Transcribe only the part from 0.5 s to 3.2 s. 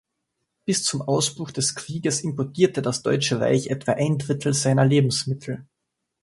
Bis zum Ausbruch des Krieges importierte das